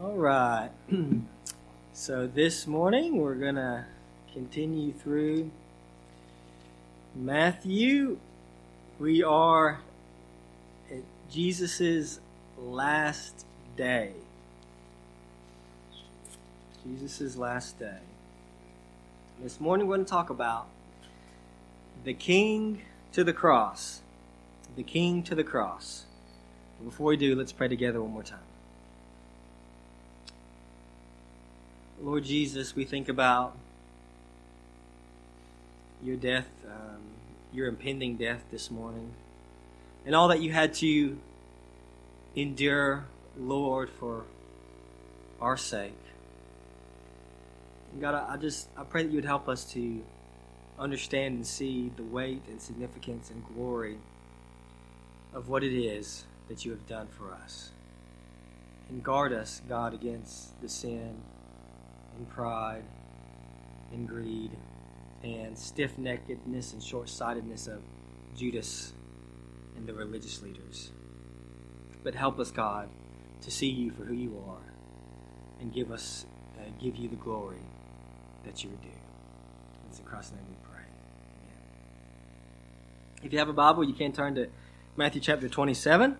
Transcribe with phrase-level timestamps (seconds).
[0.00, 0.70] All right.
[1.92, 3.84] so this morning we're going to
[4.32, 5.50] continue through
[7.16, 8.18] Matthew.
[9.00, 9.80] We are
[10.88, 12.20] at Jesus'
[12.56, 13.44] last
[13.76, 14.12] day.
[16.84, 17.98] Jesus' last day.
[19.42, 20.68] This morning we're going to talk about
[22.04, 22.82] the King
[23.14, 24.02] to the cross.
[24.76, 26.04] The King to the cross.
[26.84, 28.47] Before we do, let's pray together one more time.
[32.00, 33.56] Lord Jesus, we think about
[36.02, 37.00] your death, um,
[37.52, 39.12] your impending death this morning,
[40.06, 41.18] and all that you had to
[42.36, 44.26] endure, Lord, for
[45.40, 45.98] our sake.
[48.00, 50.00] God, I just I pray that you would help us to
[50.78, 53.98] understand and see the weight and significance and glory
[55.34, 57.72] of what it is that you have done for us.
[58.88, 61.22] And guard us, God, against the sin
[62.18, 62.84] and pride
[63.92, 64.50] and greed
[65.22, 67.80] and stiff neckedness and short sightedness of
[68.36, 68.92] Judas
[69.76, 70.92] and the religious leaders.
[72.04, 72.88] But help us, God,
[73.42, 74.72] to see you for who you are
[75.60, 76.26] and give us,
[76.58, 77.62] uh, give you the glory
[78.44, 78.90] that you are due.
[79.88, 80.84] It's in Christ's name we pray.
[81.42, 81.58] Amen.
[83.24, 84.48] If you have a Bible, you can turn to
[84.96, 86.16] Matthew chapter 27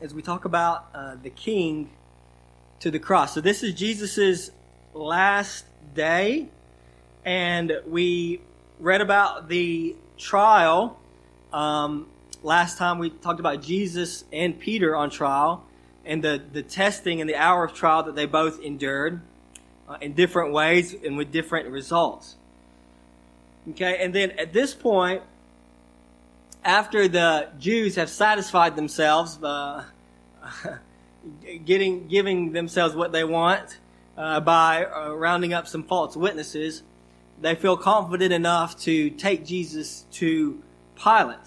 [0.00, 1.90] as we talk about uh, the king
[2.80, 3.34] to the cross.
[3.34, 4.50] So this is Jesus's
[4.94, 6.48] last day,
[7.24, 8.40] and we
[8.78, 10.98] read about the trial.
[11.52, 12.06] Um,
[12.42, 15.64] last time we talked about Jesus and Peter on trial,
[16.04, 19.20] and the, the testing and the hour of trial that they both endured
[19.88, 22.36] uh, in different ways and with different results.
[23.70, 25.22] Okay, and then at this point,
[26.64, 29.84] after the Jews have satisfied themselves, uh,
[31.64, 33.78] getting giving themselves what they want,
[34.16, 36.82] uh, by uh, rounding up some false witnesses,
[37.40, 40.62] they feel confident enough to take Jesus to
[40.96, 41.38] Pilate.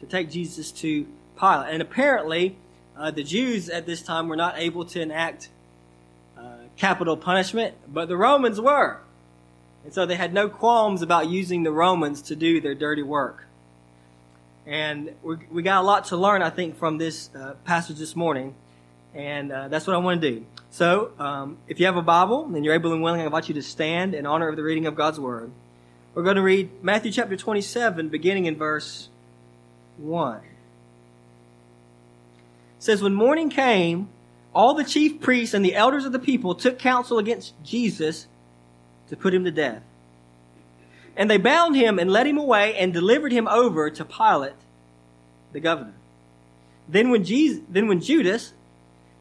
[0.00, 1.06] To take Jesus to
[1.38, 1.72] Pilate.
[1.72, 2.56] And apparently,
[2.96, 5.48] uh, the Jews at this time were not able to enact
[6.36, 6.42] uh,
[6.76, 9.00] capital punishment, but the Romans were.
[9.84, 13.46] And so they had no qualms about using the Romans to do their dirty work.
[14.66, 18.54] And we got a lot to learn, I think, from this uh, passage this morning.
[19.14, 20.46] And uh, that's what I want to do.
[20.70, 23.54] So, um, if you have a Bible and you're able and willing, I invite you
[23.54, 25.52] to stand in honor of the reading of God's Word.
[26.14, 29.08] We're going to read Matthew chapter 27, beginning in verse
[29.98, 30.38] 1.
[30.38, 30.42] It
[32.78, 34.08] says, When morning came,
[34.52, 38.26] all the chief priests and the elders of the people took counsel against Jesus
[39.08, 39.82] to put him to death.
[41.16, 44.54] And they bound him and led him away and delivered him over to Pilate,
[45.52, 45.94] the governor.
[46.88, 48.52] Then when, Jesus, then when Judas,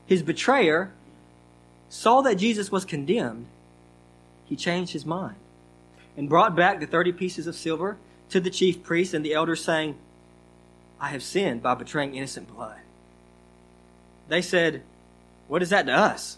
[0.05, 0.91] his betrayer,
[1.89, 3.47] saw that Jesus was condemned,
[4.45, 5.35] he changed his mind
[6.17, 7.97] and brought back the 30 pieces of silver
[8.29, 9.95] to the chief priests and the elders, saying,
[10.99, 12.79] I have sinned by betraying innocent blood.
[14.27, 14.83] They said,
[15.47, 16.37] What is that to us?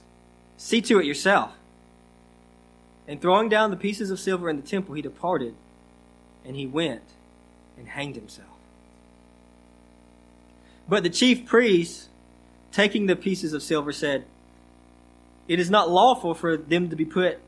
[0.57, 1.51] See to it yourself.
[3.07, 5.53] And throwing down the pieces of silver in the temple, he departed,
[6.43, 7.03] and he went
[7.77, 8.47] and hanged himself.
[10.87, 12.09] But the chief priests,
[12.75, 14.25] taking the pieces of silver, said,
[15.47, 17.39] it is not lawful for them to be put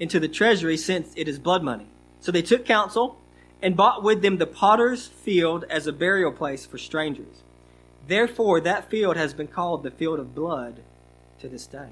[0.00, 1.86] into the treasury since it is blood money.
[2.18, 3.16] So they took counsel
[3.62, 7.44] and bought with them the potter's field as a burial place for strangers.
[8.08, 10.82] Therefore, that field has been called the field of blood
[11.38, 11.90] to this day.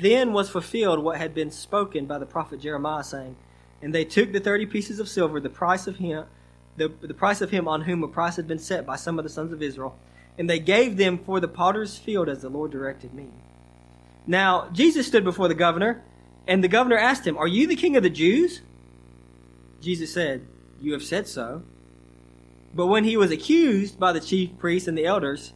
[0.00, 3.36] Then was fulfilled what had been spoken by the prophet Jeremiah, saying,
[3.82, 6.24] And they took the thirty pieces of silver, the price of him,
[6.78, 9.24] the, the price of him on whom a price had been set by some of
[9.24, 9.98] the sons of Israel,
[10.38, 13.26] and they gave them for the potter's field as the Lord directed me.
[14.26, 16.02] Now, Jesus stood before the governor,
[16.46, 18.62] and the governor asked him, Are you the king of the Jews?
[19.80, 20.46] Jesus said,
[20.80, 21.62] You have said so.
[22.72, 25.52] But when he was accused by the chief priests and the elders,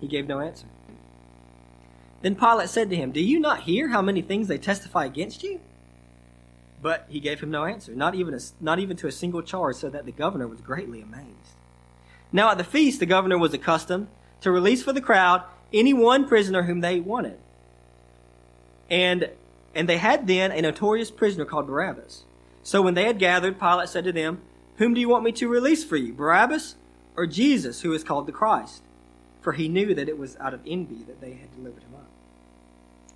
[0.00, 0.66] he gave no answer.
[2.22, 5.42] Then Pilate said to him, Do you not hear how many things they testify against
[5.42, 5.60] you?
[6.80, 9.76] But he gave him no answer, not even, a, not even to a single charge,
[9.76, 11.56] so that the governor was greatly amazed.
[12.32, 14.08] Now at the feast, the governor was accustomed
[14.44, 15.42] to release for the crowd
[15.72, 17.38] any one prisoner whom they wanted.
[18.90, 19.30] And,
[19.74, 22.24] and they had then a notorious prisoner called Barabbas.
[22.62, 24.42] So when they had gathered, Pilate said to them,
[24.76, 26.76] Whom do you want me to release for you, Barabbas
[27.16, 28.82] or Jesus, who is called the Christ?
[29.40, 32.08] For he knew that it was out of envy that they had delivered him up.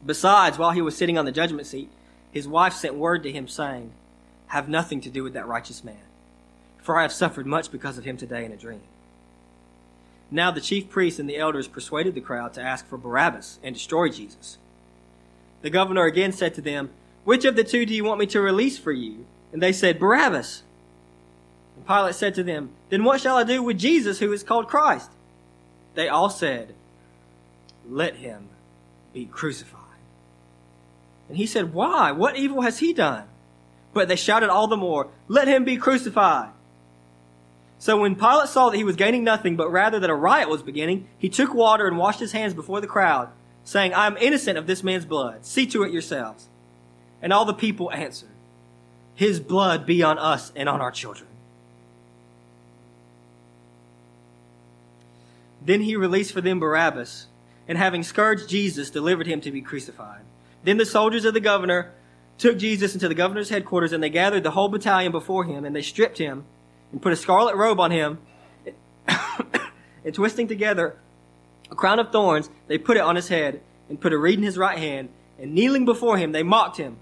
[0.04, 1.90] Besides, while he was sitting on the judgment seat,
[2.30, 3.92] his wife sent word to him, saying,
[4.48, 5.96] Have nothing to do with that righteous man,
[6.78, 8.80] for I have suffered much because of him today in a dream.
[10.30, 13.74] Now the chief priests and the elders persuaded the crowd to ask for Barabbas and
[13.74, 14.58] destroy Jesus.
[15.62, 16.90] The governor again said to them,
[17.24, 19.24] Which of the two do you want me to release for you?
[19.52, 20.62] And they said, Barabbas.
[21.76, 24.68] And Pilate said to them, Then what shall I do with Jesus who is called
[24.68, 25.10] Christ?
[25.94, 26.74] They all said,
[27.88, 28.48] Let him
[29.12, 29.78] be crucified.
[31.28, 32.12] And he said, Why?
[32.12, 33.24] What evil has he done?
[33.94, 36.50] But they shouted all the more, Let him be crucified.
[37.78, 40.62] So when Pilate saw that he was gaining nothing, but rather that a riot was
[40.62, 43.30] beginning, he took water and washed his hands before the crowd,
[43.62, 45.46] saying, I am innocent of this man's blood.
[45.46, 46.48] See to it yourselves.
[47.22, 48.30] And all the people answered,
[49.14, 51.28] His blood be on us and on our children.
[55.64, 57.26] Then he released for them Barabbas,
[57.68, 60.22] and having scourged Jesus, delivered him to be crucified.
[60.64, 61.92] Then the soldiers of the governor
[62.38, 65.76] took Jesus into the governor's headquarters, and they gathered the whole battalion before him, and
[65.76, 66.44] they stripped him
[66.92, 68.18] and put a scarlet robe on him,
[69.06, 70.96] and twisting together
[71.70, 74.44] a crown of thorns, they put it on his head, and put a reed in
[74.44, 75.08] his right hand,
[75.38, 76.96] and kneeling before him, they mocked him,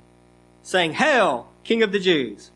[0.63, 2.51] saying, Hail, King of the Jews!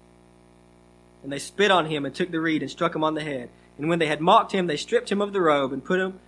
[1.23, 3.51] And they spit on him, and took the reed, and struck him on the head.
[3.79, 6.19] And when they had mocked him, they stripped him of the robe, and put him,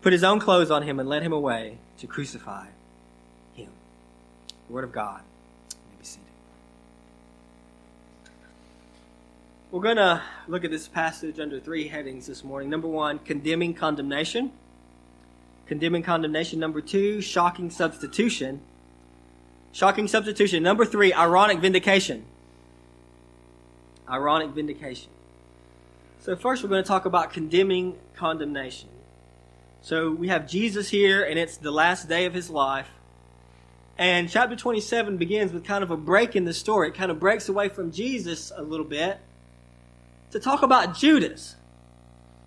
[0.00, 2.66] put his own clothes on him, and led him away to crucify
[3.54, 3.70] him.
[4.68, 5.22] The word of God.
[9.72, 12.68] We're going to look at this passage under three headings this morning.
[12.68, 14.52] Number one, condemning condemnation.
[15.64, 16.60] Condemning condemnation.
[16.60, 18.60] Number two, shocking substitution.
[19.72, 20.62] Shocking substitution.
[20.62, 22.26] Number three, ironic vindication.
[24.06, 25.08] Ironic vindication.
[26.18, 28.90] So, first, we're going to talk about condemning condemnation.
[29.80, 32.90] So, we have Jesus here, and it's the last day of his life.
[33.96, 36.88] And chapter 27 begins with kind of a break in the story.
[36.88, 39.18] It kind of breaks away from Jesus a little bit
[40.32, 41.56] to talk about Judas.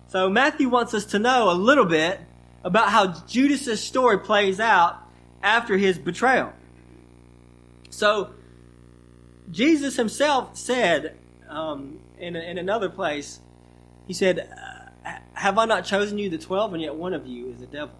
[0.08, 2.20] So Matthew wants us to know a little bit
[2.62, 4.98] about how Judas's story plays out
[5.42, 6.52] after his betrayal.
[7.90, 8.30] So
[9.50, 11.16] Jesus himself said
[11.48, 13.40] um, in, in another place,
[14.06, 14.52] he said,
[15.32, 17.94] Have I not chosen you the twelve, and yet one of you is a devil?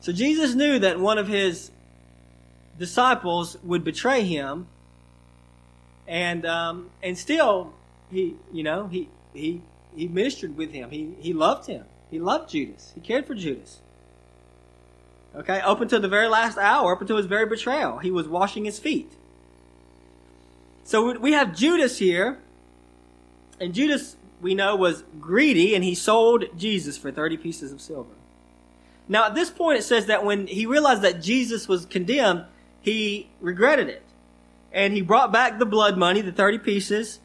[0.00, 1.70] So Jesus knew that one of his
[2.78, 4.66] disciples would betray him,
[6.06, 7.72] and um, and still
[8.10, 9.62] he, you know, he he
[9.94, 10.90] he ministered with him.
[10.90, 11.84] He he loved him.
[12.10, 12.92] He loved Judas.
[12.94, 13.80] He cared for Judas.
[15.34, 18.64] Okay, up until the very last hour, up until his very betrayal, he was washing
[18.64, 19.12] his feet.
[20.84, 22.38] So we have Judas here,
[23.60, 28.14] and Judas we know was greedy, and he sold Jesus for thirty pieces of silver.
[29.08, 32.44] Now at this point, it says that when he realized that Jesus was condemned,
[32.80, 34.04] he regretted it,
[34.72, 37.18] and he brought back the blood money, the thirty pieces,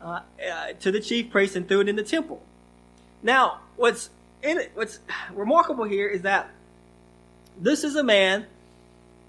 [0.00, 0.20] uh,
[0.50, 2.42] uh, to the chief priest and threw it in the temple.
[3.22, 4.10] Now, what's
[4.42, 5.00] in it, what's
[5.32, 6.50] remarkable here is that
[7.58, 8.46] this is a man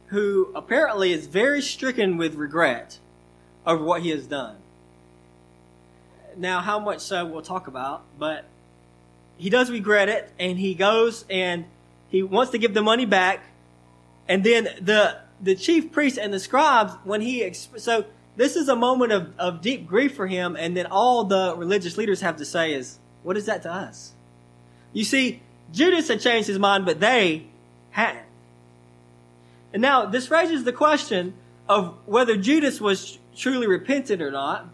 [0.08, 3.00] who apparently is very stricken with regret
[3.66, 4.56] over what he has done.
[6.38, 8.46] Now, how much so we'll talk about, but
[9.38, 11.66] he does regret it, and he goes and
[12.10, 13.42] he wants to give the money back,
[14.28, 18.06] and then the the chief priest and the scribes, when he so
[18.38, 21.98] this is a moment of, of deep grief for him, and then all the religious
[21.98, 24.14] leaders have to say is, What is that to us?
[24.94, 25.42] You see,
[25.74, 27.48] Judas had changed his mind, but they
[27.90, 28.26] hadn't.
[29.74, 31.34] And now, this raises the question
[31.68, 34.70] of whether Judas was truly repentant or not.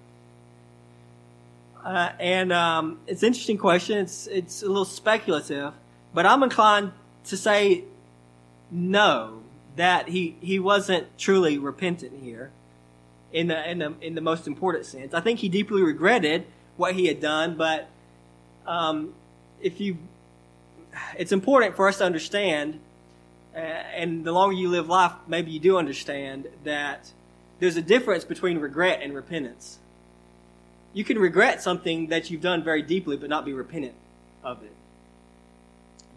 [1.84, 3.98] Uh, and um, it's an interesting question.
[3.98, 5.74] It's it's a little speculative,
[6.14, 6.92] but I'm inclined
[7.26, 7.86] to say
[8.70, 9.42] no,
[9.78, 12.52] that he he wasn't truly repentant here
[13.34, 15.14] in the in the in the most important sense.
[15.14, 16.46] I think he deeply regretted
[16.78, 17.90] what he had done, but
[18.66, 19.14] um,
[19.62, 19.98] if you,
[21.18, 22.80] it's important for us to understand,
[23.56, 27.12] uh, and the longer you live life, maybe you do understand that
[27.60, 29.80] there's a difference between regret and repentance.
[30.94, 33.96] You can regret something that you've done very deeply, but not be repentant
[34.44, 34.76] of it.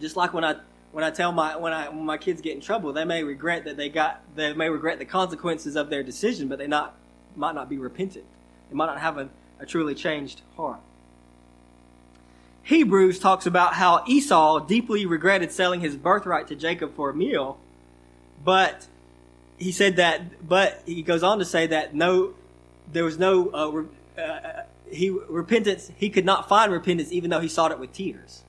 [0.00, 0.56] Just like when I
[0.92, 3.64] when I tell my when I when my kids get in trouble, they may regret
[3.64, 6.94] that they got they may regret the consequences of their decision, but they not
[7.36, 8.24] might not be repentant.
[8.68, 9.28] They might not have a,
[9.60, 10.80] a truly changed heart.
[12.62, 17.58] Hebrews talks about how Esau deeply regretted selling his birthright to Jacob for a meal,
[18.44, 18.86] but
[19.56, 22.34] he said that, but he goes on to say that no,
[22.92, 25.90] there was no uh, uh, he repentance.
[25.96, 28.42] He could not find repentance, even though he sought it with tears.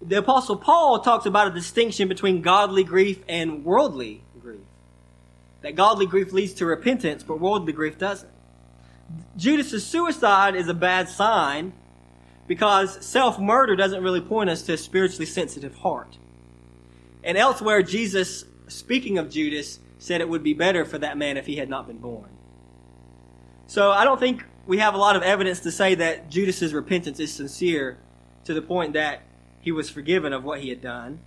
[0.00, 4.22] The apostle Paul talks about a distinction between godly grief and worldly
[5.62, 8.30] that godly grief leads to repentance, but worldly grief doesn't.
[9.36, 11.72] Judas's suicide is a bad sign
[12.46, 16.18] because self murder doesn't really point us to a spiritually sensitive heart.
[17.24, 21.46] And elsewhere, Jesus, speaking of Judas, said it would be better for that man if
[21.46, 22.28] he had not been born.
[23.66, 27.20] So I don't think we have a lot of evidence to say that Judas's repentance
[27.20, 27.98] is sincere
[28.44, 29.22] to the point that
[29.60, 31.20] he was forgiven of what he had done.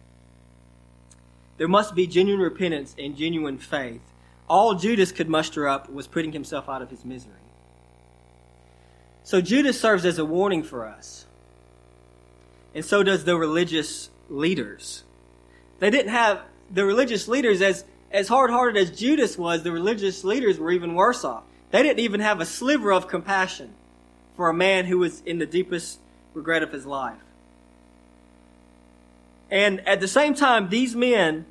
[1.57, 4.01] There must be genuine repentance and genuine faith.
[4.47, 7.33] All Judas could muster up was putting himself out of his misery.
[9.23, 11.25] So Judas serves as a warning for us.
[12.75, 15.03] And so does the religious leaders.
[15.79, 20.57] They didn't have the religious leaders as as hard-hearted as Judas was, the religious leaders
[20.57, 21.43] were even worse off.
[21.71, 23.73] They didn't even have a sliver of compassion
[24.37, 25.99] for a man who was in the deepest
[26.33, 27.19] regret of his life.
[29.51, 31.45] And at the same time, these men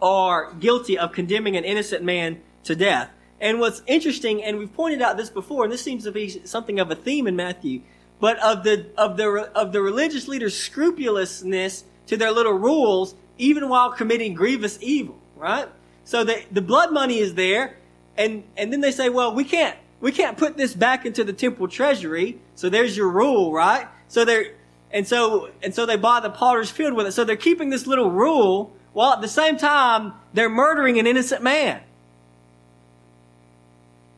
[0.00, 3.10] are guilty of condemning an innocent man to death.
[3.40, 6.78] And what's interesting, and we've pointed out this before, and this seems to be something
[6.78, 7.80] of a theme in Matthew,
[8.20, 13.68] but of the of the of the religious leaders' scrupulousness to their little rules, even
[13.68, 15.18] while committing grievous evil.
[15.36, 15.68] Right?
[16.04, 17.76] So the the blood money is there,
[18.16, 21.32] and and then they say, well, we can't we can't put this back into the
[21.32, 22.38] temple treasury.
[22.56, 23.88] So there's your rule, right?
[24.08, 24.52] So they're
[24.92, 27.12] and so, and so they buy the potter's field with it.
[27.12, 31.42] So they're keeping this little rule while at the same time they're murdering an innocent
[31.42, 31.80] man.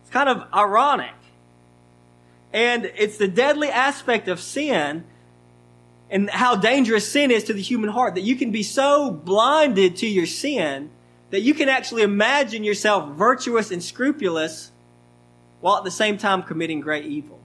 [0.02, 1.14] It's kind of ironic.
[2.52, 5.04] And it's the deadly aspect of sin
[6.10, 9.96] and how dangerous sin is to the human heart that you can be so blinded
[9.96, 10.90] to your sin
[11.30, 14.70] that you can actually imagine yourself virtuous and scrupulous
[15.62, 17.40] while at the same time committing great evil.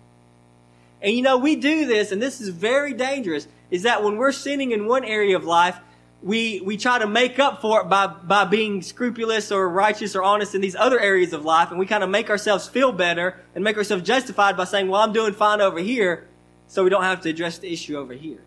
[1.01, 4.34] And you know, we do this, and this is very dangerous, is that when we're
[4.34, 5.79] sinning in one area of life,
[6.21, 10.24] we, we try to make up for it by, by being scrupulous or righteous or
[10.24, 13.39] honest in these other areas of life, and we kind of make ourselves feel better
[13.55, 16.27] and make ourselves justified by saying, well, I'm doing fine over here,
[16.67, 18.41] so we don't have to address the issue over here.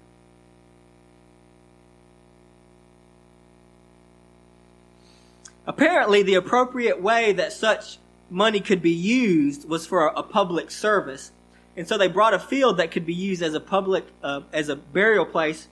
[5.66, 7.98] Apparently, the appropriate way that such
[8.28, 11.30] money could be used was for a public service
[11.76, 14.68] and so they brought a field that could be used as a public, uh, as
[14.68, 15.68] a burial place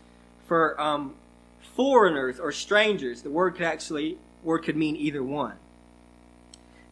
[0.46, 1.14] for um,
[1.78, 3.22] foreigners or strangers.
[3.22, 5.54] The word could actually, word could mean either one.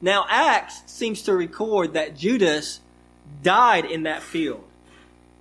[0.00, 2.80] Now Acts seems to record that Judas
[3.42, 4.62] died in that field.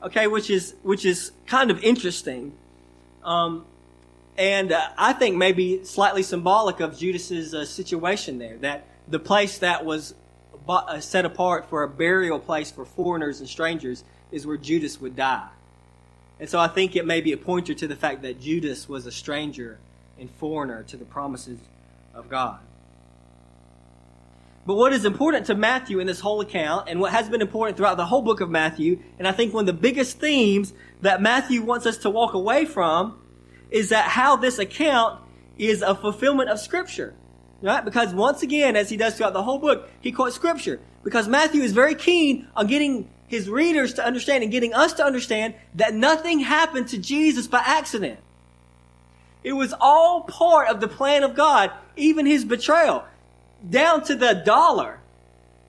[0.02, 2.54] Okay, which is which is kind of interesting,
[3.24, 3.66] um,
[4.38, 8.58] and uh, I think maybe slightly symbolic of Judas's uh, situation there.
[8.58, 10.16] That the place that was
[10.68, 15.16] uh, set apart for a burial place for foreigners and strangers is where Judas would
[15.16, 15.50] die.
[16.40, 19.06] And so I think it may be a pointer to the fact that Judas was
[19.06, 19.80] a stranger
[20.20, 21.60] and foreigner to the promises
[22.14, 22.60] of God.
[24.66, 27.78] But what is important to Matthew in this whole account, and what has been important
[27.78, 31.22] throughout the whole book of Matthew, and I think one of the biggest themes that
[31.22, 33.20] Matthew wants us to walk away from,
[33.70, 35.22] is that how this account
[35.58, 37.14] is a fulfillment of Scripture.
[37.62, 37.84] Right?
[37.84, 40.80] Because once again, as he does throughout the whole book, he quotes scripture.
[41.04, 45.04] Because Matthew is very keen on getting his readers to understand and getting us to
[45.04, 48.20] understand that nothing happened to Jesus by accident.
[49.44, 53.06] It was all part of the plan of God, even his betrayal,
[53.68, 55.00] down to the dollar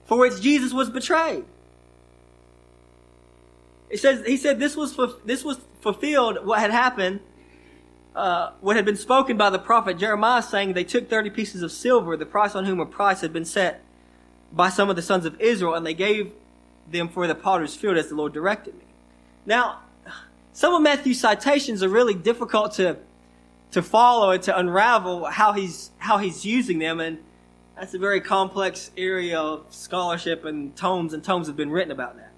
[0.05, 1.45] for which Jesus was betrayed.
[3.89, 7.21] It says, he said this was, this was fulfilled what had happened
[8.17, 11.71] uh, what had been spoken by the prophet Jeremiah, saying, They took 30 pieces of
[11.71, 13.83] silver, the price on whom a price had been set
[14.51, 16.31] by some of the sons of Israel, and they gave
[16.91, 18.85] them for the potter's field as the Lord directed me.
[19.45, 19.79] Now,
[20.53, 22.97] some of Matthew's citations are really difficult to,
[23.71, 27.19] to follow and to unravel how he's, how he's using them, and
[27.75, 32.15] that's a very complex area of scholarship, and tomes and tomes have been written about
[32.15, 32.31] that.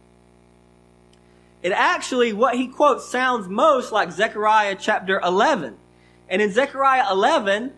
[1.61, 5.77] It actually, what he quotes sounds most like Zechariah chapter 11.
[6.29, 7.73] And in Zechariah 11,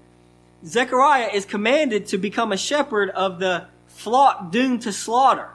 [0.66, 5.50] Zechariah is commanded to become a shepherd of the flock doomed to slaughter.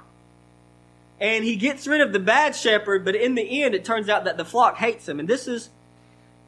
[1.20, 4.24] And he gets rid of the bad shepherd, but in the end, it turns out
[4.24, 5.18] that the flock hates him.
[5.18, 5.70] And this is,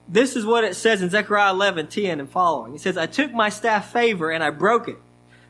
[0.06, 2.75] this is what it says in Zechariah 11, 10 and following.
[2.75, 4.98] It says, I took my staff favor and I broke it,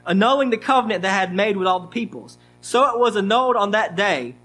[0.07, 2.39] annulling the covenant that I had made with all the peoples.
[2.61, 4.37] So it was annulled on that day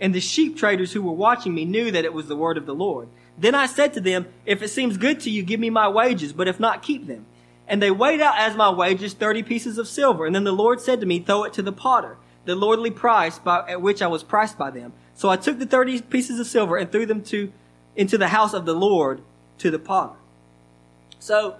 [0.00, 2.66] and the sheep traders who were watching me knew that it was the word of
[2.66, 3.08] the Lord.
[3.38, 6.32] Then I said to them, If it seems good to you, give me my wages,
[6.32, 7.26] but if not, keep them.
[7.66, 10.26] And they weighed out as my wages thirty pieces of silver.
[10.26, 13.38] And then the Lord said to me, Throw it to the potter, the lordly price
[13.38, 14.92] by, at which I was priced by them.
[15.14, 17.52] So I took the thirty pieces of silver and threw them to,
[17.96, 19.22] into the house of the Lord
[19.58, 20.16] to the potter.
[21.18, 21.56] So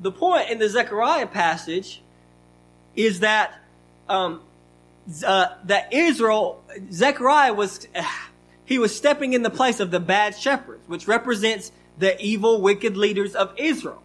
[0.00, 2.02] the point in the Zechariah passage
[2.94, 3.54] is that
[4.08, 4.42] um,
[5.24, 8.02] uh, that Israel, Zechariah was uh,
[8.64, 12.96] he was stepping in the place of the bad shepherds, which represents the evil, wicked
[12.96, 14.02] leaders of Israel.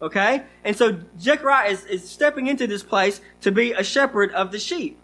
[0.00, 0.42] Okay?
[0.64, 4.58] And so Zechariah is, is stepping into this place to be a shepherd of the
[4.58, 4.98] sheep.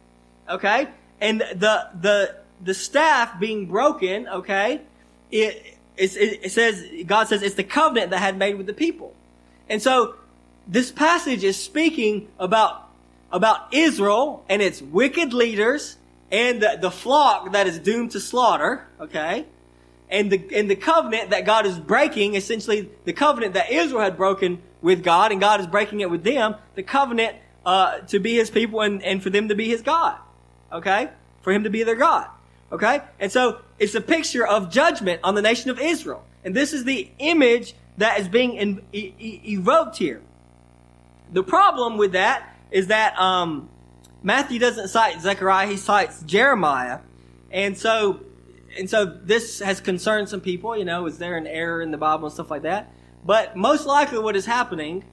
[0.48, 0.88] Okay?
[1.20, 4.80] And the, the, the staff being broken, okay,
[5.30, 9.14] it, it, it says, God says it's the covenant that had made with the people.
[9.68, 10.14] And so
[10.66, 12.88] this passage is speaking about,
[13.32, 15.96] about Israel and its wicked leaders
[16.30, 19.46] and the, the flock that is doomed to slaughter, okay?
[20.10, 24.16] And the, and the covenant that God is breaking, essentially the covenant that Israel had
[24.16, 27.36] broken with God and God is breaking it with them, the covenant,
[27.66, 30.16] uh, to be his people and, and for them to be his God.
[30.72, 31.10] Okay?
[31.42, 32.28] For him to be their God.
[32.70, 33.00] Okay?
[33.18, 36.24] And so it's a picture of judgment on the nation of Israel.
[36.44, 40.22] And this is the image that is being in, e- e- evoked here.
[41.32, 43.68] The problem with that is that um,
[44.22, 47.00] Matthew doesn't cite Zechariah; he cites Jeremiah,
[47.50, 48.20] and so
[48.78, 50.76] and so this has concerned some people.
[50.76, 52.92] You know, is there an error in the Bible and stuff like that?
[53.24, 55.04] But most likely, what is happening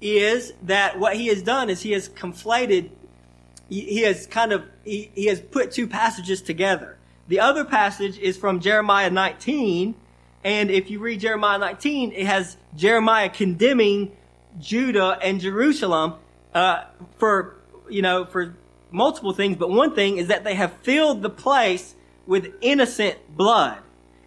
[0.00, 2.90] is that what he has done is he has conflated.
[3.70, 6.98] He has kind of he, he has put two passages together.
[7.28, 9.94] The other passage is from Jeremiah 19,
[10.42, 14.10] and if you read Jeremiah 19, it has Jeremiah condemning
[14.58, 16.14] Judah and Jerusalem
[16.52, 16.84] uh,
[17.18, 17.56] for
[17.88, 18.56] you know for
[18.90, 21.94] multiple things, but one thing is that they have filled the place
[22.26, 23.78] with innocent blood.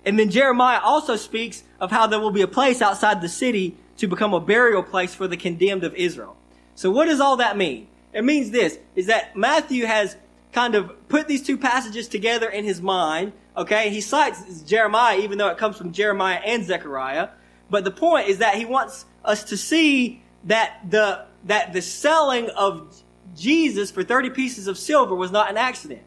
[0.05, 3.77] And then Jeremiah also speaks of how there will be a place outside the city
[3.97, 6.35] to become a burial place for the condemned of Israel.
[6.75, 7.87] So what does all that mean?
[8.13, 10.15] It means this, is that Matthew has
[10.51, 13.33] kind of put these two passages together in his mind.
[13.57, 17.29] Okay, he cites Jeremiah, even though it comes from Jeremiah and Zechariah.
[17.69, 22.49] But the point is that he wants us to see that the that the selling
[22.51, 23.03] of
[23.35, 26.01] Jesus for 30 pieces of silver was not an accident.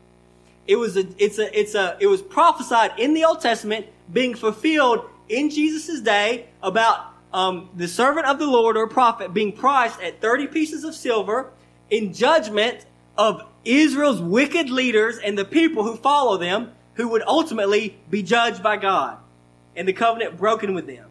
[0.67, 4.35] It was a, it's a, it's a, it was prophesied in the Old Testament being
[4.35, 10.01] fulfilled in Jesus' day about um, the servant of the Lord or prophet being priced
[10.01, 11.51] at 30 pieces of silver
[11.91, 12.85] in judgment
[13.17, 18.63] of Israel's wicked leaders and the people who follow them who would ultimately be judged
[18.63, 19.19] by God
[19.75, 21.09] and the covenant broken with them.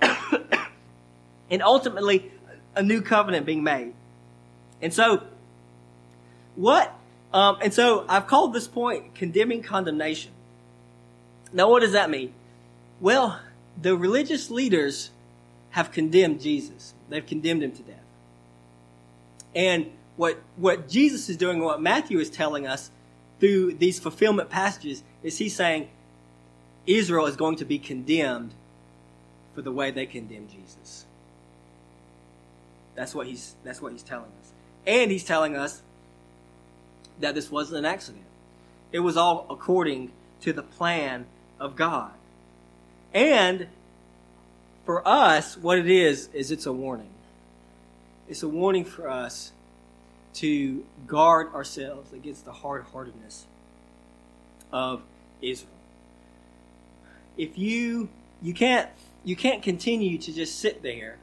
[1.50, 2.30] and ultimately
[2.74, 3.94] a new covenant being made.
[4.80, 5.22] And so,
[6.56, 6.92] what,
[7.32, 10.32] um, and so I've called this point condemning condemnation.
[11.52, 12.32] Now, what does that mean?
[13.00, 13.40] Well,
[13.80, 15.10] the religious leaders
[15.70, 16.94] have condemned Jesus.
[17.08, 17.96] They've condemned him to death.
[19.54, 22.90] And what, what Jesus is doing, what Matthew is telling us
[23.40, 25.88] through these fulfillment passages, is he's saying
[26.86, 28.52] Israel is going to be condemned
[29.54, 31.06] for the way they condemn Jesus.
[32.94, 34.52] That's what he's that's what he's telling us.
[34.86, 35.82] And he's telling us
[37.20, 38.24] that this wasn't an accident.
[38.90, 41.26] It was all according to the plan
[41.58, 42.12] of God.
[43.14, 43.68] And
[44.84, 47.10] for us, what it is, is it's a warning.
[48.28, 49.52] It's a warning for us
[50.34, 53.46] to guard ourselves against the hard heartedness
[54.72, 55.02] of
[55.40, 55.68] Israel.
[57.36, 58.08] If you
[58.40, 58.88] you can't
[59.24, 61.18] you can't continue to just sit there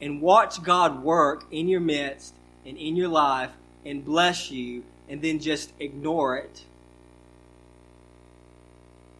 [0.00, 3.52] and watch God work in your midst and in your life
[3.84, 6.64] and bless you and then just ignore it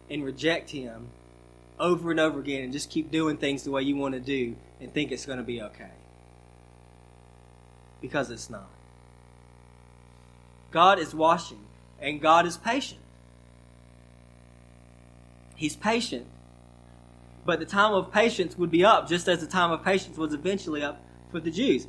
[0.09, 1.09] and reject Him
[1.79, 4.55] over and over again and just keep doing things the way you want to do
[4.79, 5.91] and think it's going to be okay.
[8.01, 8.69] Because it's not.
[10.75, 11.65] God is washing
[11.99, 13.01] and God is patient.
[15.55, 16.27] He's patient
[17.45, 20.33] but the time of patience would be up, just as the time of patience was
[20.33, 21.87] eventually up for the Jews.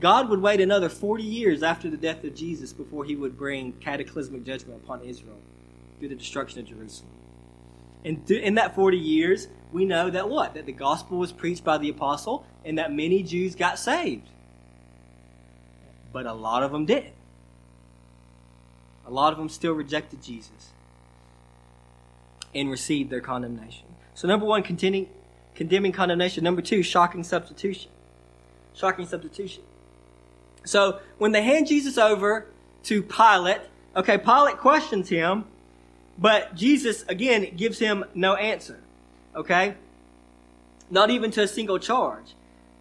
[0.00, 3.72] God would wait another 40 years after the death of Jesus before he would bring
[3.72, 5.38] cataclysmic judgment upon Israel
[5.98, 7.10] through the destruction of Jerusalem.
[8.04, 10.54] And in that 40 years, we know that what?
[10.54, 14.28] That the gospel was preached by the apostle and that many Jews got saved.
[16.12, 17.14] But a lot of them didn't.
[19.06, 20.70] A lot of them still rejected Jesus
[22.54, 23.86] and received their condemnation.
[24.14, 25.08] So number one, condemning,
[25.54, 26.44] condemning condemnation.
[26.44, 27.90] Number two, shocking substitution.
[28.74, 29.62] Shocking substitution.
[30.64, 32.46] So when they hand Jesus over
[32.84, 33.60] to Pilate,
[33.96, 35.44] okay, Pilate questions him,
[36.16, 38.80] but Jesus again gives him no answer.
[39.34, 39.74] Okay?
[40.90, 42.34] Not even to a single charge.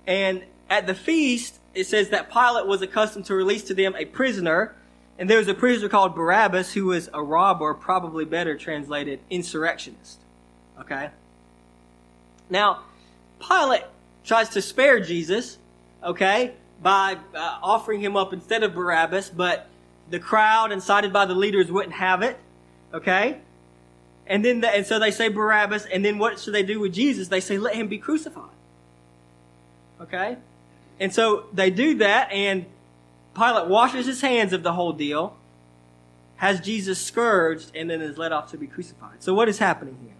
[0.05, 4.05] And at the feast, it says that Pilate was accustomed to release to them a
[4.05, 4.75] prisoner,
[5.23, 10.19] and there was a prisoner called Barabbas who was a robber, probably better translated, insurrectionist.
[10.81, 11.11] Okay?
[12.49, 12.81] Now,
[13.39, 13.83] Pilate
[14.25, 15.59] tries to spare Jesus,
[16.03, 19.69] okay, by uh, offering him up instead of Barabbas, but
[20.09, 22.37] the crowd, incited by the leaders, wouldn't have it,
[22.93, 23.37] okay?
[24.27, 26.93] And then, the, and so they say Barabbas, and then what should they do with
[26.93, 27.29] Jesus?
[27.29, 28.43] They say, let him be crucified.
[30.01, 30.35] Okay?
[30.99, 32.65] And so they do that, and
[33.35, 35.35] Pilate washes his hands of the whole deal,
[36.37, 39.23] has Jesus scourged, and then is led off to be crucified.
[39.23, 40.13] So what is happening here?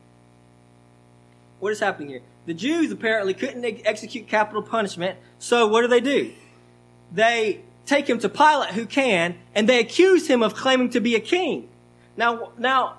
[1.59, 2.21] What is happening here?
[2.45, 6.33] The Jews apparently couldn't execute capital punishment, so what do they do?
[7.11, 11.15] They take him to Pilate, who can, and they accuse him of claiming to be
[11.15, 11.69] a king.
[12.17, 12.97] Now, now,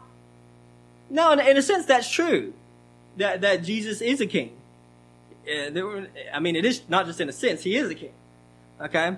[1.10, 2.54] now, in, a sense, that's true.
[3.16, 4.56] That that Jesus is a king.
[5.46, 8.12] Uh, I mean, it is not just in a sense; he is a king.
[8.80, 9.16] Okay,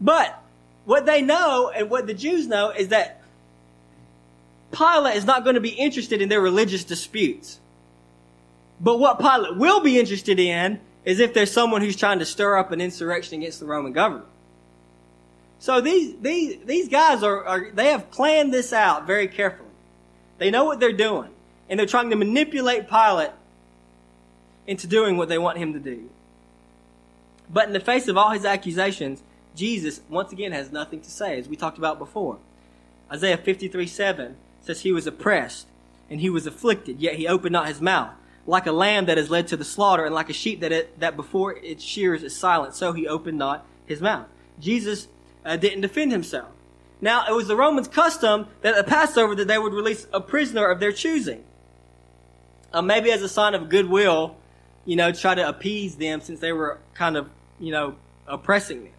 [0.00, 0.42] but
[0.84, 3.20] what they know and what the Jews know is that
[4.70, 7.58] Pilate is not going to be interested in their religious disputes.
[8.80, 12.56] But what Pilate will be interested in is if there's someone who's trying to stir
[12.56, 14.26] up an insurrection against the Roman government.
[15.58, 19.68] So these these these guys are, are they have planned this out very carefully.
[20.38, 21.30] They know what they're doing,
[21.68, 23.30] and they're trying to manipulate Pilate
[24.66, 26.08] into doing what they want him to do.
[27.50, 29.22] But in the face of all his accusations,
[29.54, 32.38] Jesus once again has nothing to say, as we talked about before.
[33.10, 35.66] Isaiah 53 7 says he was oppressed
[36.10, 38.12] and he was afflicted, yet he opened not his mouth.
[38.46, 40.98] Like a lamb that is led to the slaughter, and like a sheep that, it,
[41.00, 44.26] that before its shears is silent, so he opened not his mouth.
[44.58, 45.08] Jesus
[45.44, 46.48] uh, didn't defend himself.
[47.00, 50.66] Now, it was the Romans' custom that at Passover that they would release a prisoner
[50.66, 51.44] of their choosing.
[52.72, 54.36] Uh, maybe as a sign of goodwill,
[54.84, 57.28] you know, try to appease them since they were kind of,
[57.60, 58.92] you know, oppressing them.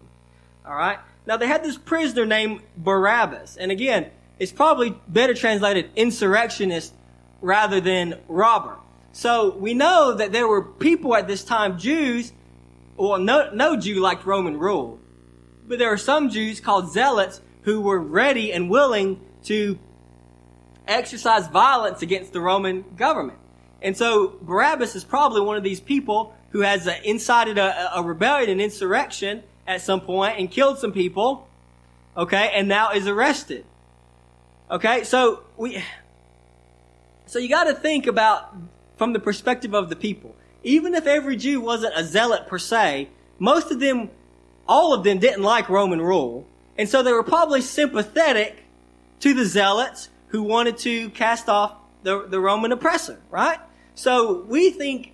[0.66, 0.98] All right?
[1.26, 3.56] Now, they had this prisoner named Barabbas.
[3.56, 6.94] And again, it's probably better translated insurrectionist
[7.40, 8.76] rather than robber.
[9.12, 12.32] So we know that there were people at this time, Jews,
[12.96, 14.98] well, no, no Jew liked Roman rule.
[15.66, 19.78] But there were some Jews called zealots who were ready and willing to
[20.86, 23.38] exercise violence against the Roman government.
[23.82, 28.50] And so Barabbas is probably one of these people who has incited a, a rebellion,
[28.50, 31.48] an insurrection at some point and killed some people.
[32.16, 32.50] Okay.
[32.52, 33.64] And now is arrested.
[34.68, 35.04] Okay.
[35.04, 35.82] So we,
[37.26, 38.54] so you got to think about
[38.96, 40.34] from the perspective of the people.
[40.64, 44.10] Even if every Jew wasn't a zealot per se, most of them,
[44.68, 46.46] all of them didn't like Roman rule.
[46.76, 48.64] And so they were probably sympathetic
[49.20, 53.58] to the zealots who wanted to cast off the, the Roman oppressor, right?
[53.94, 55.12] So we think,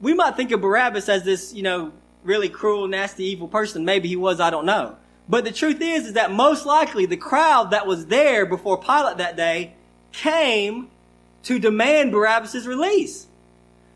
[0.00, 1.92] we might think of Barabbas as this, you know,
[2.26, 3.84] really cruel, nasty, evil person.
[3.84, 4.96] Maybe he was, I don't know.
[5.28, 9.18] But the truth is, is that most likely the crowd that was there before Pilate
[9.18, 9.74] that day
[10.12, 10.88] came
[11.44, 13.26] to demand Barabbas' release.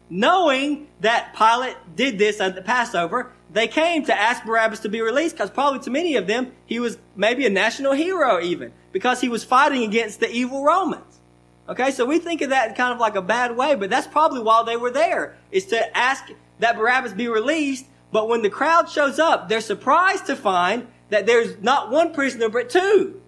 [0.08, 5.00] Knowing that Pilate did this at the Passover, they came to ask Barabbas to be
[5.00, 9.20] released because probably to many of them, he was maybe a national hero even because
[9.20, 11.20] he was fighting against the evil Romans.
[11.68, 14.06] Okay, so we think of that in kind of like a bad way, but that's
[14.08, 16.24] probably why they were there, is to ask
[16.58, 17.86] that Barabbas be released.
[18.12, 22.48] But when the crowd shows up, they're surprised to find that there's not one prisoner,
[22.48, 23.20] but two.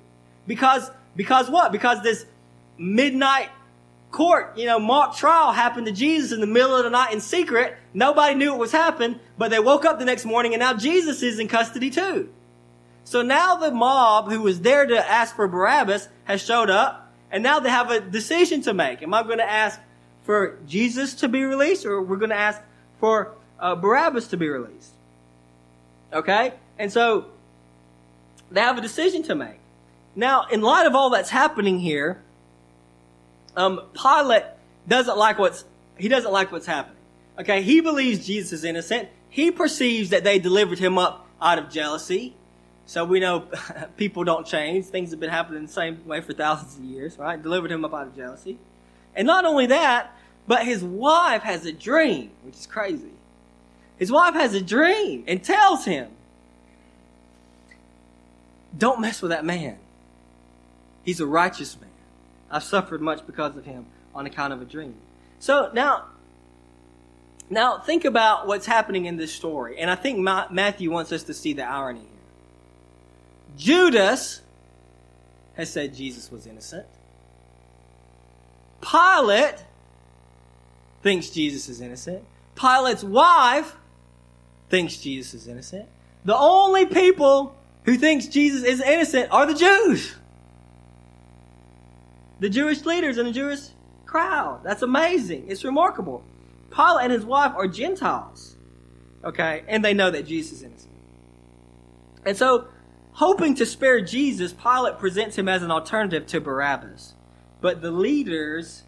[0.46, 1.72] Because, because what?
[1.72, 2.26] Because this
[2.78, 3.50] midnight
[4.10, 7.20] court, you know, mock trial happened to Jesus in the middle of the night in
[7.20, 7.76] secret.
[7.94, 11.22] Nobody knew what was happening, but they woke up the next morning and now Jesus
[11.22, 12.28] is in custody too.
[13.04, 17.42] So now the mob who was there to ask for Barabbas has showed up and
[17.42, 19.02] now they have a decision to make.
[19.02, 19.80] Am I going to ask
[20.22, 22.60] for Jesus to be released or we're going to ask
[23.00, 24.92] for uh, Barabbas to be released?
[26.12, 26.52] Okay?
[26.78, 27.26] And so
[28.50, 29.58] they have a decision to make.
[30.14, 32.20] Now, in light of all that's happening here,
[33.56, 34.44] um, Pilate
[34.86, 35.64] doesn't like what's,
[35.96, 36.98] he doesn't like what's happening.
[37.38, 39.08] Okay, he believes Jesus is innocent.
[39.30, 42.34] He perceives that they delivered him up out of jealousy.
[42.84, 43.48] So we know
[43.96, 44.86] people don't change.
[44.86, 47.42] Things have been happening the same way for thousands of years, right?
[47.42, 48.58] Delivered him up out of jealousy.
[49.14, 50.14] And not only that,
[50.46, 53.12] but his wife has a dream, which is crazy.
[54.02, 56.08] His wife has a dream and tells him,
[58.76, 59.78] don't mess with that man.
[61.04, 61.88] He's a righteous man.
[62.50, 64.96] I've suffered much because of him on account of a dream.
[65.38, 66.06] So now,
[67.48, 69.78] now think about what's happening in this story.
[69.78, 72.08] And I think Matthew wants us to see the irony here.
[73.56, 74.40] Judas
[75.54, 76.86] has said Jesus was innocent.
[78.80, 79.62] Pilate
[81.04, 82.24] thinks Jesus is innocent.
[82.56, 83.76] Pilate's wife
[84.72, 85.86] thinks Jesus is innocent.
[86.24, 87.54] The only people
[87.84, 90.16] who thinks Jesus is innocent are the Jews
[92.42, 93.60] the Jewish leaders and the Jewish
[94.04, 94.62] crowd.
[94.64, 95.44] That's amazing.
[95.46, 96.24] It's remarkable.
[96.72, 98.56] Pilate and his wife are Gentiles.
[99.24, 99.62] Okay?
[99.68, 100.92] And they know that Jesus is innocent.
[102.26, 102.66] And so,
[103.12, 107.14] hoping to spare Jesus, Pilate presents him as an alternative to Barabbas.
[107.60, 108.82] But the leaders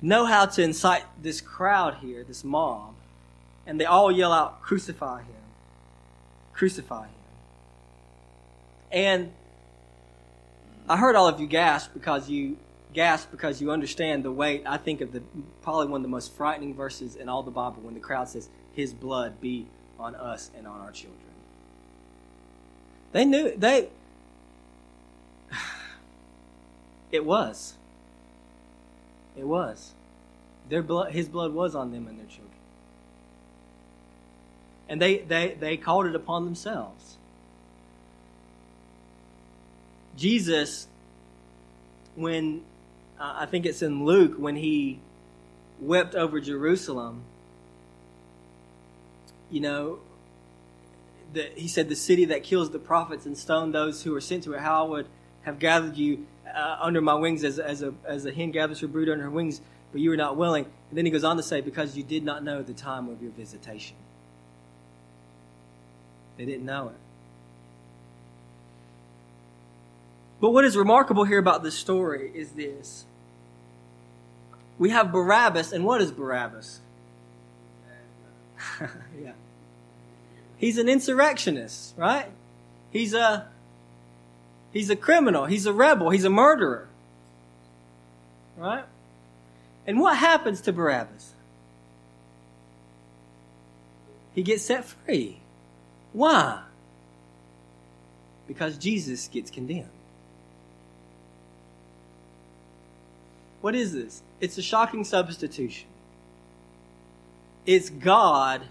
[0.00, 2.94] know how to incite this crowd here, this mob,
[3.66, 5.42] and they all yell out, Crucify him!
[6.52, 7.14] Crucify him!
[8.90, 9.32] And
[10.88, 12.56] I heard all of you gasp because you
[12.92, 14.64] gasp because you understand the weight.
[14.66, 15.22] I think of the
[15.62, 18.48] probably one of the most frightening verses in all the Bible when the crowd says,
[18.74, 19.66] "His blood be
[19.98, 21.18] on us and on our children."
[23.12, 23.88] They knew they.
[27.10, 27.74] It was.
[29.36, 29.92] It was.
[30.70, 32.51] Their blood, his blood was on them and their children.
[34.92, 37.16] And they, they, they called it upon themselves.
[40.18, 40.86] Jesus,
[42.14, 42.60] when
[43.18, 44.98] uh, I think it's in Luke, when he
[45.80, 47.22] wept over Jerusalem,
[49.50, 50.00] you know,
[51.32, 54.44] the, he said, The city that kills the prophets and stone those who are sent
[54.44, 55.06] to it, how I would
[55.44, 58.88] have gathered you uh, under my wings as, as, a, as a hen gathers her
[58.88, 60.66] brood under her wings, but you were not willing.
[60.90, 63.22] And then he goes on to say, Because you did not know the time of
[63.22, 63.96] your visitation.
[66.42, 66.96] They didn't know it.
[70.40, 73.04] But what is remarkable here about this story is this.
[74.76, 76.80] We have Barabbas, and what is Barabbas?
[78.80, 79.34] yeah.
[80.56, 82.26] He's an insurrectionist, right?
[82.90, 83.46] He's a
[84.72, 86.88] he's a criminal, he's a rebel, he's a murderer.
[88.56, 88.84] Right?
[89.86, 91.34] And what happens to Barabbas?
[94.34, 95.41] He gets set free.
[96.12, 96.62] Why?
[98.46, 99.88] Because Jesus gets condemned.
[103.60, 104.22] What is this?
[104.40, 105.86] It's a shocking substitution.
[107.64, 108.62] It's God,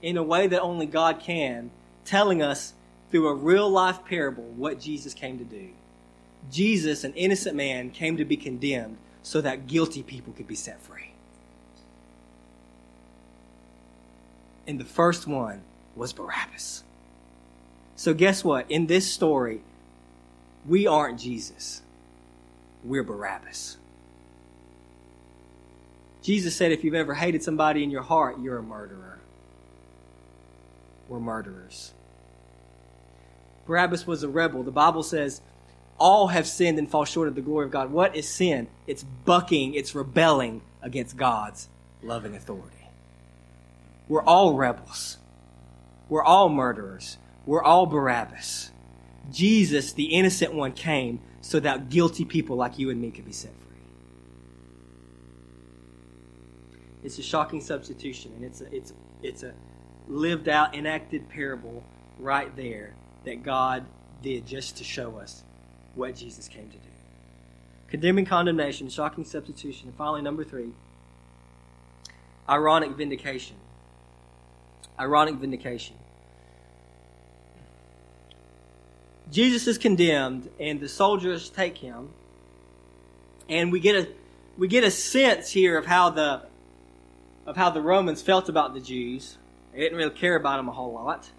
[0.00, 1.70] in a way that only God can,
[2.04, 2.72] telling us
[3.10, 5.70] through a real life parable what Jesus came to do.
[6.50, 10.80] Jesus, an innocent man, came to be condemned so that guilty people could be set
[10.80, 11.10] free.
[14.66, 15.62] And the first one
[15.98, 16.84] was Barabbas.
[17.96, 18.70] So, guess what?
[18.70, 19.60] In this story,
[20.66, 21.82] we aren't Jesus,
[22.84, 23.76] we're Barabbas.
[26.22, 29.18] Jesus said, if you've ever hated somebody in your heart, you're a murderer.
[31.08, 31.92] We're murderers.
[33.66, 34.62] Barabbas was a rebel.
[34.62, 35.40] The Bible says,
[35.98, 37.90] all have sinned and fall short of the glory of God.
[37.90, 38.68] What is sin?
[38.86, 41.68] It's bucking, it's rebelling against God's
[42.02, 42.76] loving authority.
[44.06, 45.18] We're all rebels.
[46.08, 47.18] We're all murderers.
[47.46, 48.70] We're all Barabbas.
[49.30, 53.32] Jesus, the innocent one, came so that guilty people like you and me could be
[53.32, 53.76] set free.
[57.02, 58.92] It's a shocking substitution, and it's a, it's,
[59.22, 59.52] it's a
[60.08, 61.84] lived out, enacted parable
[62.18, 62.94] right there
[63.24, 63.84] that God
[64.22, 65.42] did just to show us
[65.94, 66.88] what Jesus came to do.
[67.88, 70.70] Condemning condemnation, shocking substitution, and finally, number three,
[72.48, 73.56] ironic vindication.
[74.98, 75.96] Ironic vindication.
[79.30, 82.08] Jesus is condemned, and the soldiers take him,
[83.48, 84.08] and we get a
[84.56, 86.42] we get a sense here of how the
[87.46, 89.38] of how the Romans felt about the Jews.
[89.72, 91.30] They didn't really care about them a whole lot.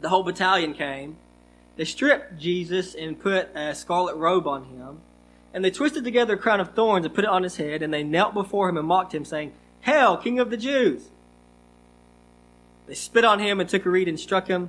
[0.00, 1.16] The whole battalion came.
[1.76, 5.00] They stripped Jesus and put a scarlet robe on him.
[5.52, 7.82] And they twisted together a crown of thorns and put it on his head.
[7.82, 11.10] And they knelt before him and mocked him, saying, Hail, King of the Jews!
[12.90, 14.68] They spit on him and took a reed and struck him.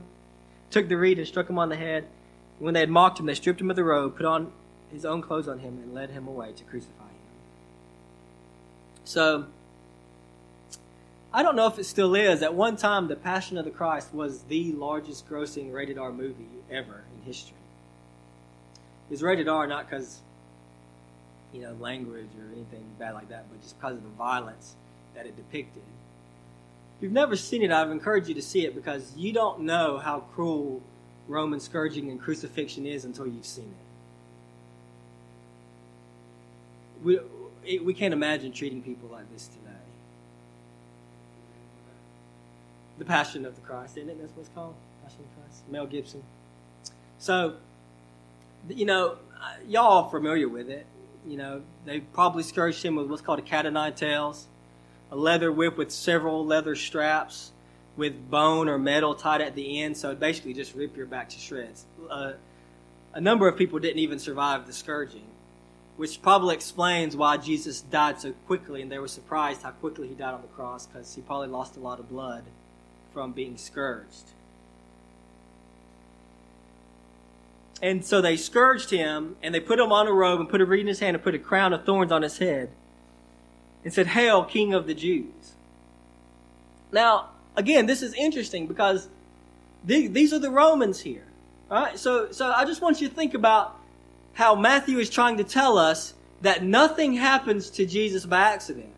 [0.70, 2.04] Took the reed and struck him on the head.
[2.04, 4.52] And when they had mocked him, they stripped him of the robe, put on
[4.92, 7.16] his own clothes on him, and led him away to crucify him.
[9.06, 9.48] So,
[11.34, 12.44] I don't know if it still is.
[12.44, 16.46] At one time, The Passion of the Christ was the largest grossing rated R movie
[16.70, 17.58] ever in history.
[19.10, 20.20] It was rated R not because,
[21.52, 24.76] you know, language or anything bad like that, but just because of the violence
[25.16, 25.82] that it depicted.
[27.02, 30.20] You've never seen it, I've encouraged you to see it because you don't know how
[30.36, 30.82] cruel
[31.28, 33.74] Roman scourging and crucifixion is until you've seen
[37.00, 37.04] it.
[37.04, 37.20] We,
[37.66, 39.58] it, we can't imagine treating people like this today.
[43.00, 44.20] The Passion of the Christ, isn't it?
[44.20, 44.76] That's what it's called?
[45.04, 45.64] Passion of the Christ.
[45.70, 46.22] Mel Gibson.
[47.18, 47.56] So,
[48.70, 49.18] you know,
[49.68, 50.86] y'all are familiar with it.
[51.28, 54.48] You know, they probably scourged him with what's called a cat o' nine tails,
[55.12, 57.52] a leather whip with several leather straps
[57.97, 61.30] with bone or metal tied at the end, so it basically just rip your back
[61.30, 61.86] to shreds.
[62.10, 62.34] Uh,
[63.13, 65.28] a number of people didn't even survive the scourging
[66.02, 70.15] which probably explains why Jesus died so quickly, and they were surprised how quickly he
[70.15, 72.43] died on the cross because he probably lost a lot of blood
[73.13, 74.32] from being scourged.
[77.80, 80.65] And so they scourged him, and they put him on a robe and put a
[80.65, 82.71] reed in his hand and put a crown of thorns on his head.
[83.84, 85.54] And said, Hail, King of the Jews.
[86.91, 89.10] Now, again, this is interesting because
[89.84, 91.26] these are the Romans here.
[91.70, 91.98] Right?
[91.98, 93.80] So, so I just want you to think about
[94.34, 98.89] how Matthew is trying to tell us that nothing happens to Jesus by accident.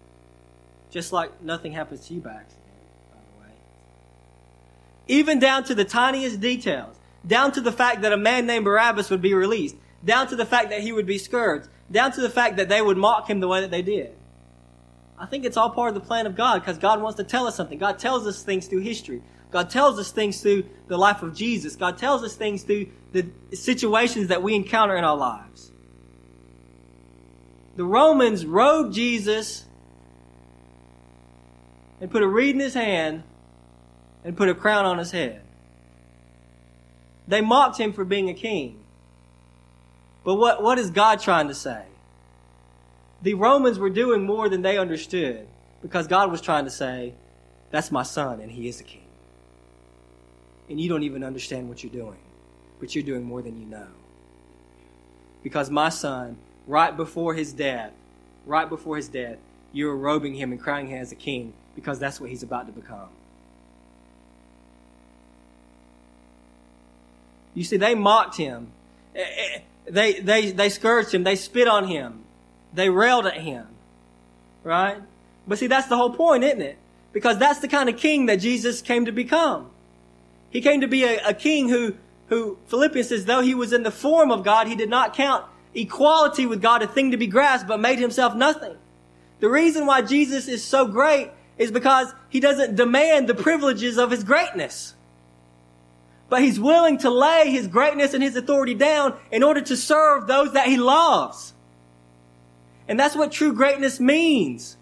[0.89, 2.61] Just like nothing happens to you by accident,
[3.11, 3.53] by the way.
[5.07, 6.95] Even down to the tiniest details.
[7.25, 9.75] Down to the fact that a man named Barabbas would be released.
[10.03, 11.67] Down to the fact that he would be scourged.
[11.91, 14.13] Down to the fact that they would mock him the way that they did.
[15.17, 17.47] I think it's all part of the plan of God because God wants to tell
[17.47, 17.77] us something.
[17.77, 19.21] God tells us things through history.
[19.51, 21.75] God tells us things through the life of Jesus.
[21.75, 25.71] God tells us things through the situations that we encounter in our lives.
[27.75, 29.65] The Romans robed Jesus
[32.01, 33.23] and put a reed in his hand
[34.23, 35.41] and put a crown on his head.
[37.27, 38.79] They mocked him for being a king.
[40.23, 41.83] But what, what is God trying to say?
[43.23, 45.47] The Romans were doing more than they understood
[45.81, 47.13] because God was trying to say,
[47.71, 49.07] That's my son, and he is a king.
[50.69, 52.19] And you don't even understand what you're doing,
[52.81, 53.87] but you're doing more than you know.
[55.41, 56.35] Because my son,
[56.67, 57.93] right before his death,
[58.45, 59.37] right before his death,
[59.71, 62.67] you were robing him and crowning him as a king because that's what he's about
[62.67, 63.09] to become.
[67.53, 68.67] You see, they mocked him.
[69.15, 71.23] Eh, eh, they, they, they scourged him.
[71.23, 72.22] They spit on him.
[72.73, 73.67] They railed at him.
[74.63, 74.97] Right?
[75.47, 76.77] But see, that's the whole point, isn't it?
[77.11, 79.69] Because that's the kind of king that Jesus came to become.
[80.49, 81.95] He came to be a, a king who,
[82.27, 85.45] who Philippians says, though he was in the form of God, he did not count
[85.75, 88.77] equality with God a thing to be grasped, but made himself nothing.
[89.39, 94.11] The reason why Jesus is so great is because he doesn't demand the privileges of
[94.11, 94.93] his greatness.
[96.29, 100.27] But he's willing to lay his greatness and his authority down in order to serve
[100.27, 101.52] those that he loves.
[102.87, 104.77] And that's what true greatness means.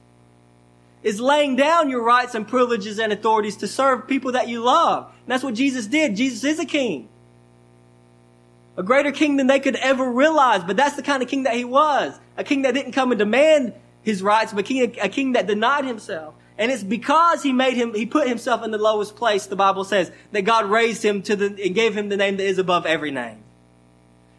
[1.04, 5.06] Is laying down your rights and privileges and authorities to serve people that you love.
[5.06, 6.16] And that's what Jesus did.
[6.16, 7.10] Jesus is a king.
[8.78, 11.56] A greater king than they could ever realize, but that's the kind of king that
[11.56, 12.18] he was.
[12.38, 15.86] A king that didn't come and demand his rights, but king, a king that denied
[15.86, 16.36] himself.
[16.58, 19.84] And it's because he made him, he put himself in the lowest place, the Bible
[19.84, 22.86] says, that God raised him to the, and gave him the name that is above
[22.86, 23.38] every name.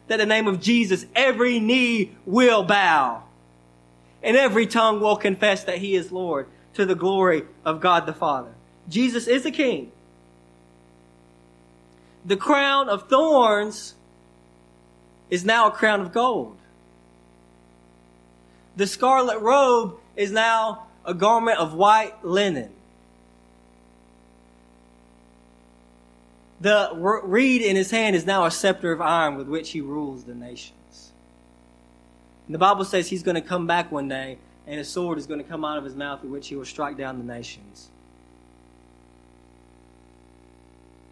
[0.07, 3.25] That the name of Jesus, every knee will bow.
[4.23, 8.13] And every tongue will confess that he is Lord to the glory of God the
[8.13, 8.55] Father.
[8.89, 9.93] Jesus is the king.
[12.25, 13.95] The crown of thorns
[15.29, 16.57] is now a crown of gold.
[18.77, 22.71] The scarlet robe is now a garment of white linen.
[26.61, 26.91] The
[27.25, 30.35] reed in his hand is now a scepter of iron with which he rules the
[30.35, 30.79] nations.
[32.47, 35.27] And the Bible says he's going to come back one day and a sword is
[35.27, 37.89] going to come out of his mouth with which he will strike down the nations.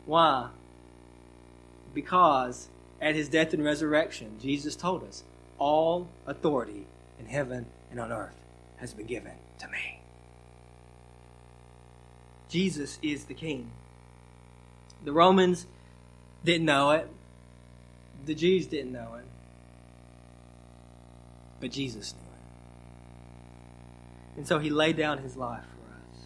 [0.06, 0.48] Why?
[1.94, 2.68] Because
[3.00, 5.24] at his death and resurrection, Jesus told us,
[5.58, 6.86] all authority
[7.18, 8.36] in heaven and on earth
[8.76, 10.00] has been given to me.
[12.48, 13.70] Jesus is the king.
[15.04, 15.66] The Romans
[16.44, 17.08] didn't know it.
[18.26, 19.24] The Jews didn't know it.
[21.60, 22.26] But Jesus knew it.
[24.38, 26.24] And so he laid down his life for us.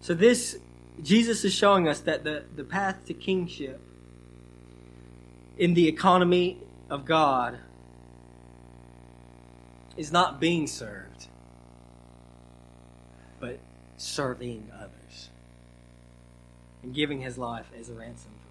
[0.00, 0.58] So this,
[1.02, 3.80] Jesus is showing us that the, the path to kingship
[5.56, 7.58] in the economy of God
[9.96, 11.28] is not being served,
[13.38, 13.58] but
[13.96, 15.30] serving others
[16.82, 18.48] and giving his life as a ransom for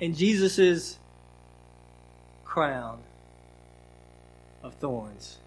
[0.00, 0.06] many.
[0.06, 0.98] And Jesus'
[2.52, 2.98] crown
[4.62, 5.38] of thorns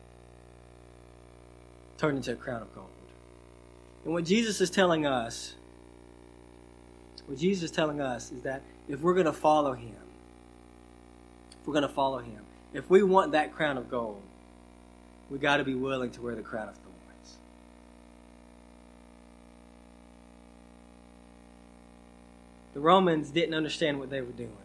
[1.99, 2.87] turned into a crown of gold.
[4.03, 5.53] And what Jesus is telling us,
[7.27, 9.93] what Jesus is telling us is that if we're going to follow him,
[11.51, 12.41] if we're going to follow him,
[12.73, 14.23] if we want that crown of gold,
[15.29, 17.37] we got to be willing to wear the crown of thorns.
[22.73, 24.57] The Romans didn't understand what they were doing,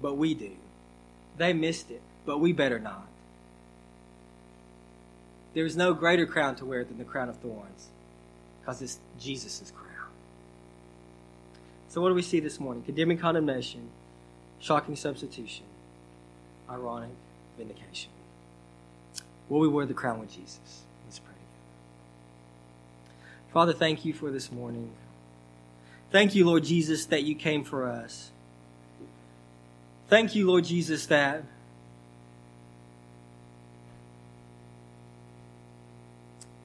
[0.00, 0.52] but we do.
[1.40, 3.06] They missed it, but we better not.
[5.54, 7.88] There is no greater crown to wear than the crown of thorns
[8.60, 10.10] because it's Jesus' crown.
[11.88, 12.82] So, what do we see this morning?
[12.82, 13.88] Condemning condemnation,
[14.58, 15.64] shocking substitution,
[16.68, 17.08] ironic
[17.56, 18.10] vindication.
[19.48, 20.82] Will we wear the crown with Jesus?
[21.06, 21.46] Let's pray together.
[23.50, 24.90] Father, thank you for this morning.
[26.10, 28.30] Thank you, Lord Jesus, that you came for us.
[30.10, 31.44] Thank you, Lord Jesus, that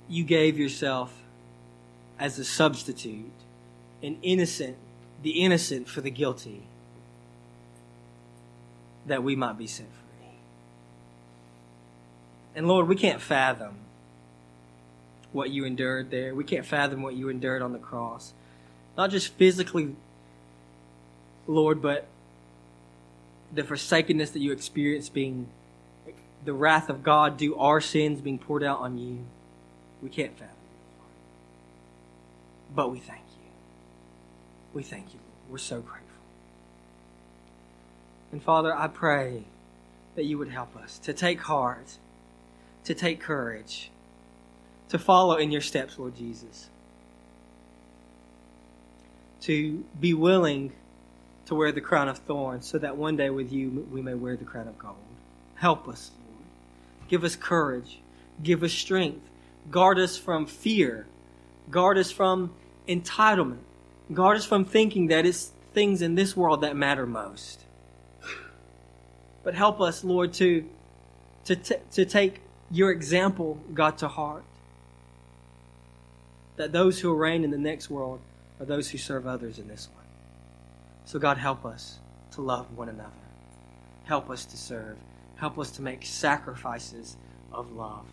[0.09, 1.13] you gave yourself
[2.17, 3.31] as a substitute,
[4.01, 4.77] an innocent,
[5.21, 6.63] the innocent for the guilty,
[9.05, 10.29] that we might be set free.
[12.55, 13.75] And Lord, we can't fathom
[15.31, 16.33] what you endured there.
[16.33, 18.33] We can't fathom what you endured on the cross.
[18.97, 19.95] Not just physically,
[21.45, 22.07] Lord, but
[23.53, 25.47] the forsakenness that you experience being
[26.43, 29.25] the wrath of God due our sins being poured out on you.
[30.01, 30.55] We can't fathom.
[32.73, 33.49] But we thank you.
[34.73, 35.19] We thank you.
[35.49, 36.01] We're so grateful.
[38.31, 39.45] And Father, I pray
[40.15, 41.97] that you would help us to take heart,
[42.83, 43.89] to take courage,
[44.89, 46.69] to follow in your steps, Lord Jesus.
[49.41, 50.73] To be willing
[51.45, 54.35] to wear the crown of thorns so that one day with you we may wear
[54.35, 54.95] the crown of gold.
[55.55, 56.43] Help us, Lord.
[57.07, 57.99] Give us courage.
[58.43, 59.29] Give us strength.
[59.71, 61.05] Guard us from fear.
[61.69, 62.53] Guard us from
[62.87, 63.59] entitlement.
[64.13, 67.61] Guard us from thinking that it's things in this world that matter most.
[69.43, 70.67] But help us, Lord, to,
[71.45, 72.41] to, t- to take
[72.71, 74.43] your example, God, to heart.
[76.57, 78.21] That those who reign in the next world
[78.59, 80.05] are those who serve others in this one.
[81.06, 81.99] So, God, help us
[82.32, 83.12] to love one another.
[84.03, 84.97] Help us to serve.
[85.36, 87.18] Help us to make sacrifices
[87.51, 88.06] of love.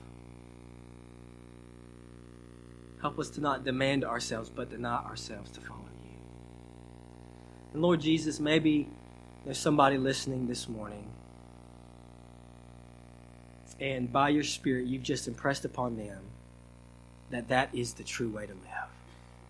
[3.01, 6.11] Help us to not demand ourselves, but deny ourselves to follow you.
[7.72, 8.88] And Lord Jesus, maybe
[9.45, 11.09] there's somebody listening this morning,
[13.80, 16.20] and by your Spirit, you've just impressed upon them
[17.30, 19.01] that that is the true way to live.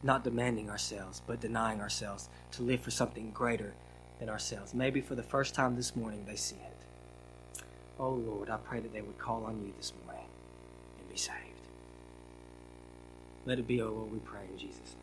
[0.03, 3.75] Not demanding ourselves, but denying ourselves to live for something greater
[4.19, 4.75] than ourselves.
[4.75, 7.63] Maybe for the first time this morning, they see it.
[7.99, 10.27] Oh Lord, I pray that they would call on you this morning
[10.99, 11.39] and be saved.
[13.47, 15.02] Let it be, oh Lord, we pray in Jesus' name.